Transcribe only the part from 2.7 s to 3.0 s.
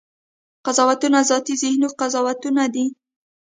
دي.